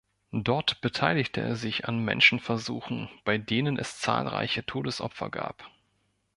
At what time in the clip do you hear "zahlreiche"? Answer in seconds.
3.99-4.65